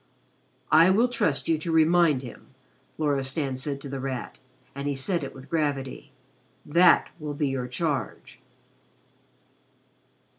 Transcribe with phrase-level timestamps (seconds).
[0.71, 2.47] "I will trust you to remind him,"
[2.97, 4.39] Loristan said to The Rat,
[4.73, 6.11] and he said it with gravity.
[6.65, 8.39] "That will be your charge."